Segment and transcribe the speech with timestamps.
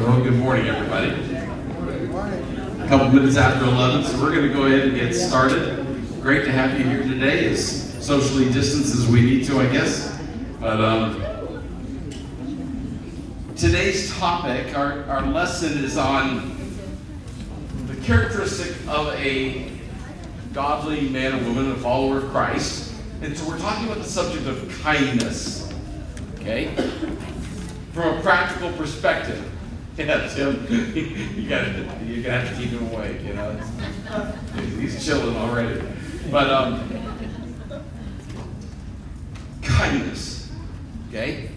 [0.00, 1.10] Well, good morning, everybody.
[2.82, 5.84] A couple minutes after 11, so we're going to go ahead and get started.
[6.22, 10.18] Great to have you here today, as socially distanced as we need to, I guess.
[10.58, 11.20] But um,
[13.56, 16.56] today's topic, our, our lesson is on
[17.86, 19.70] the characteristic of a
[20.54, 22.94] godly man or woman, a follower of Christ.
[23.20, 25.70] And so we're talking about the subject of kindness.
[26.36, 26.74] Okay?
[27.92, 29.46] From a practical perspective.
[30.00, 30.66] Yeah, Tim,
[31.36, 31.72] you gotta,
[32.06, 33.52] you're gonna have to keep him awake, you know.
[34.80, 35.82] He's chilling already.
[36.30, 36.88] But, um,
[39.60, 40.50] kindness,
[41.08, 41.50] okay?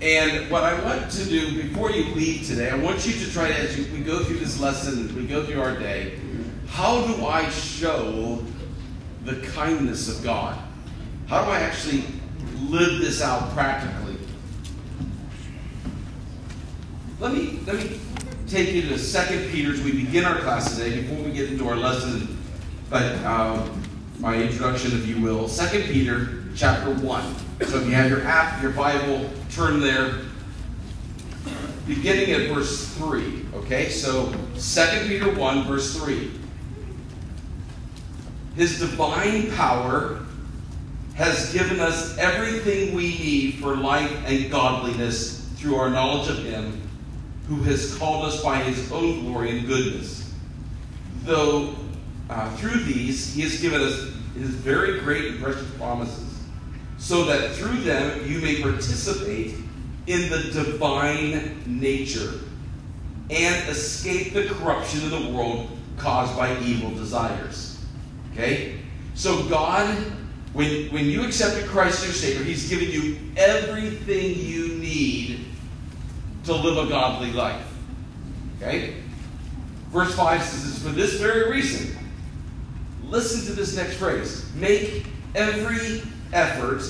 [0.00, 3.46] And what I want to do before you leave today, I want you to try
[3.46, 6.18] to, as you, we go through this lesson, as we go through our day,
[6.66, 8.44] how do I show
[9.24, 10.58] the kindness of God?
[11.28, 12.02] How do I actually
[12.62, 14.11] live this out practically?
[17.22, 18.00] Let me let me
[18.48, 21.02] take you to Second Peter as we begin our class today.
[21.02, 22.36] Before we get into our lesson,
[22.90, 23.80] but um,
[24.18, 27.22] my introduction, if you will, Second Peter chapter one.
[27.64, 30.16] So if you have your app, your Bible, turn there.
[31.86, 33.46] Beginning at verse three.
[33.54, 36.32] Okay, so Second Peter one, verse three.
[38.56, 40.26] His divine power
[41.14, 46.82] has given us everything we need for life and godliness through our knowledge of Him
[47.48, 50.32] who has called us by His own glory and goodness.
[51.22, 51.74] Though
[52.30, 56.40] uh, through these He has given us His very great and precious promises,
[56.98, 59.54] so that through them you may participate
[60.06, 62.40] in the divine nature
[63.30, 67.84] and escape the corruption of the world caused by evil desires.
[68.32, 68.78] Okay?
[69.14, 69.88] So God
[70.52, 75.46] when, when you accepted Christ as your Savior, He's given you everything you need
[76.44, 77.66] to live a godly life.
[78.58, 78.96] Okay?
[79.88, 81.96] Verse 5 says, For this very reason,
[83.04, 86.82] listen to this next phrase make every effort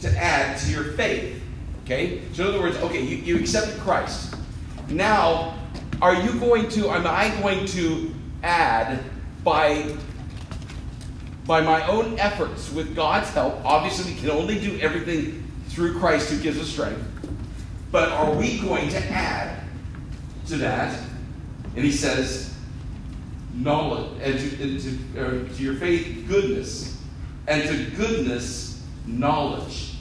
[0.00, 1.42] to add to your faith.
[1.84, 2.22] Okay?
[2.32, 4.34] So, in other words, okay, you, you accepted Christ.
[4.88, 5.58] Now,
[6.00, 9.02] are you going to, am I going to add
[9.44, 9.96] by
[11.46, 16.30] by my own efforts, with God's help, obviously we can only do everything through Christ
[16.30, 17.02] who gives us strength.
[17.92, 19.62] But are we going to add
[20.48, 20.98] to that?
[21.76, 22.52] And he says,
[23.54, 26.98] knowledge, and to, and to, to your faith, goodness,
[27.46, 29.94] and to goodness, knowledge,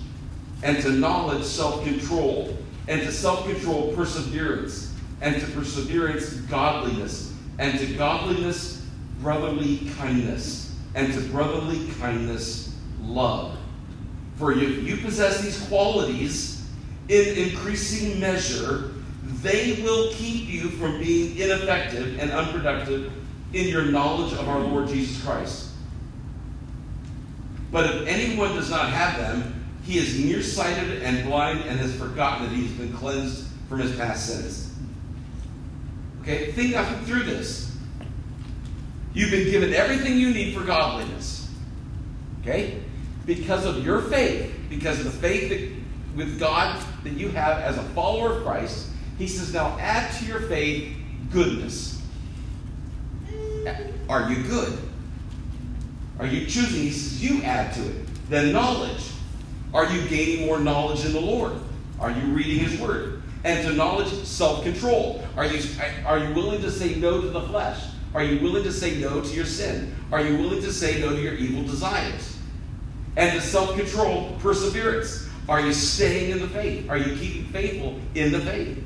[0.64, 2.58] and to knowledge, self control,
[2.88, 8.84] and to self control, perseverance, and to perseverance, godliness, and to godliness,
[9.22, 10.62] brotherly kindness
[10.96, 13.58] and to brotherly kindness, love.
[14.36, 16.61] For if you possess these qualities
[17.10, 18.92] in increasing measure,
[19.42, 23.12] they will keep you from being ineffective and unproductive
[23.54, 25.70] in your knowledge of our Lord Jesus Christ.
[27.72, 32.48] But if anyone does not have them, he is nearsighted and blind and has forgotten
[32.48, 34.76] that he has been cleansed from his past sins.
[36.22, 36.76] Okay, think
[37.06, 37.76] through this.
[39.14, 41.50] You've been given everything you need for godliness.
[42.42, 42.82] Okay?
[43.26, 47.78] Because of your faith, because of the faith that, with God that you have as
[47.78, 50.96] a follower of Christ, he says, now add to your faith
[51.32, 52.02] goodness.
[54.10, 54.78] Are you good?
[56.20, 56.82] Are you choosing?
[56.82, 58.30] He says, you add to it.
[58.30, 59.12] Then knowledge.
[59.74, 61.54] Are you gaining more knowledge in the Lord?
[62.00, 63.22] Are you reading his word?
[63.44, 65.24] And to knowledge, self control.
[65.36, 65.62] Are you,
[66.06, 67.84] are you willing to say no to the flesh?
[68.14, 69.96] Are you willing to say no to your sin?
[70.12, 72.38] Are you willing to say no to your evil desires?
[73.16, 75.28] And to self control, perseverance.
[75.50, 76.90] Are you staying in the faith?
[76.90, 78.84] Are you keeping faithful in the faith?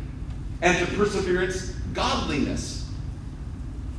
[0.61, 2.89] And to perseverance, godliness.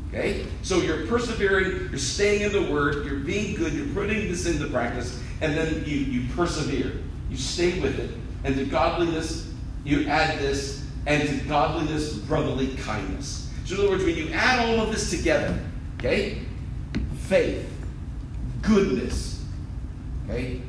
[0.09, 0.47] Okay?
[0.63, 4.67] So you're persevering, you're staying in the word, you're being good, you're putting this into
[4.69, 6.93] practice, and then you, you persevere.
[7.31, 8.11] You stay with it.
[8.45, 9.53] And to godliness,
[9.85, 13.51] you add this, and to godliness, brotherly kindness.
[13.65, 15.59] So, in other words, when you add all of this together,
[15.99, 16.43] okay,
[17.23, 17.69] faith,
[18.63, 19.45] goodness,
[20.25, 20.61] okay,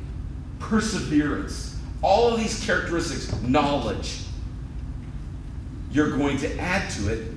[0.58, 4.22] perseverance, all of these characteristics, knowledge,
[5.90, 7.32] you're going to add to it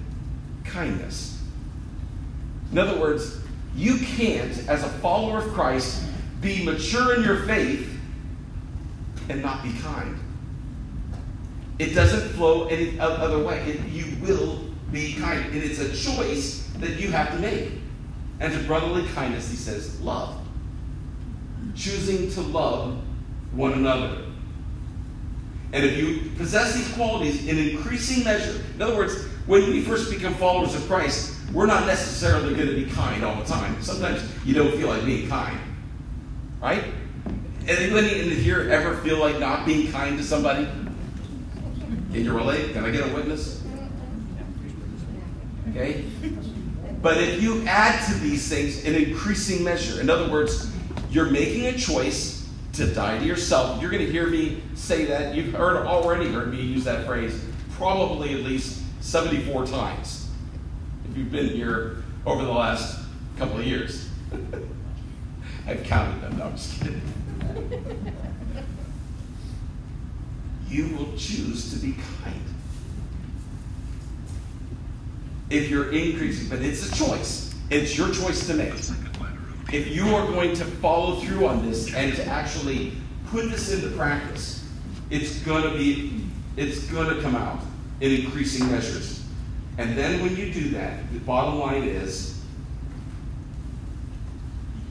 [0.63, 1.41] kindness.
[2.71, 3.39] In other words,
[3.75, 6.03] you can't, as a follower of Christ,
[6.41, 7.87] be mature in your faith
[9.29, 10.17] and not be kind.
[11.79, 13.59] It doesn't flow any other way.
[13.61, 14.59] It, you will
[14.91, 15.45] be kind.
[15.45, 17.71] And it's a choice that you have to make.
[18.39, 20.37] And to brotherly kindness, he says, love.
[21.75, 23.01] Choosing to love
[23.53, 24.25] one another.
[25.73, 30.11] And if you possess these qualities in increasing measure, in other words, when we first
[30.11, 33.81] become followers of Christ, we're not necessarily going to be kind all the time.
[33.81, 35.59] Sometimes you don't feel like being kind.
[36.61, 36.83] Right?
[37.67, 40.65] Anybody in here ever feel like not being kind to somebody?
[42.11, 42.73] Can you relate?
[42.73, 43.63] Can I get a witness?
[45.69, 46.05] Okay?
[47.01, 50.71] But if you add to these things in increasing measure, in other words,
[51.09, 52.40] you're making a choice
[52.73, 53.81] to die to yourself.
[53.81, 55.35] You're going to hear me say that.
[55.35, 57.43] You've heard already heard me use that phrase
[57.81, 60.29] probably at least 74 times
[61.09, 62.99] if you've been here over the last
[63.37, 64.07] couple of years.
[65.67, 66.37] I've counted them.
[66.37, 67.01] No, I'm just kidding.
[70.69, 72.41] you will choose to be kind.
[75.49, 77.53] If you're increasing, but it's a choice.
[77.69, 78.73] It's your choice to make.
[79.71, 82.93] If you are going to follow through on this and to actually
[83.27, 84.67] put this into practice,
[85.09, 86.25] it's gonna be
[86.57, 87.61] it's gonna come out
[88.01, 89.23] in increasing measures.
[89.77, 92.41] And then when you do that, the bottom line is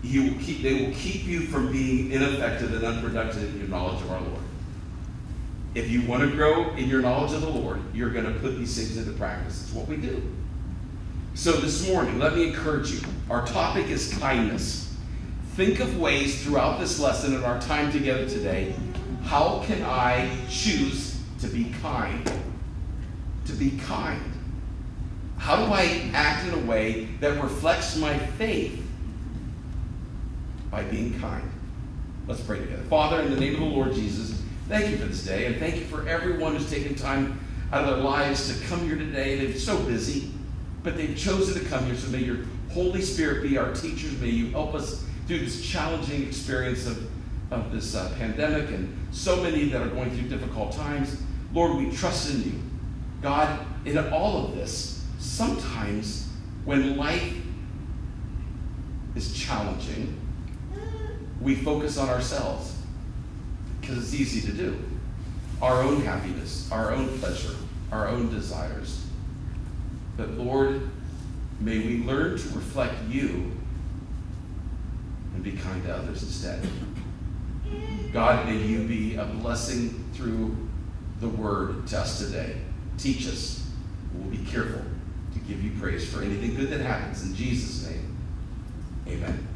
[0.03, 4.01] you will keep, they will keep you from being ineffective and unproductive in your knowledge
[4.01, 4.43] of our Lord.
[5.75, 8.57] If you want to grow in your knowledge of the Lord, you're going to put
[8.57, 9.63] these things into practice.
[9.63, 10.23] It's what we do.
[11.35, 13.01] So this morning, let me encourage you.
[13.31, 14.95] Our topic is kindness.
[15.55, 18.75] Think of ways throughout this lesson and our time together today.
[19.25, 22.31] How can I choose to be kind?
[23.47, 24.21] To be kind.
[25.39, 28.85] How do I act in a way that reflects my faith
[30.71, 31.51] by being kind?
[32.27, 32.83] Let's pray together.
[32.85, 35.77] Father, in the name of the Lord Jesus, thank you for this day, and thank
[35.77, 37.41] you for everyone who's taken time
[37.73, 39.47] out of their lives to come here today.
[39.47, 40.31] They're so busy,
[40.83, 41.97] but they've chosen to come here.
[41.97, 42.39] So may your
[42.71, 44.19] Holy Spirit be our teachers.
[44.21, 47.11] May you help us through this challenging experience of,
[47.51, 51.21] of this uh, pandemic and so many that are going through difficult times.
[51.53, 52.61] Lord, we trust in you.
[53.23, 56.29] God, in all of this, sometimes
[56.65, 57.35] when life
[59.15, 60.17] is challenging,
[61.41, 62.77] we focus on ourselves
[63.81, 64.79] because it's easy to do.
[65.61, 67.55] Our own happiness, our own pleasure,
[67.91, 69.05] our own desires.
[70.21, 70.91] But Lord,
[71.61, 73.53] may we learn to reflect you
[75.35, 76.61] and be kind to others instead.
[78.13, 80.55] God, may you be a blessing through
[81.21, 82.57] the word to us today.
[82.99, 83.67] Teach us.
[84.13, 84.83] We'll be careful
[85.33, 87.23] to give you praise for anything good that happens.
[87.23, 88.15] In Jesus' name,
[89.09, 89.49] amen.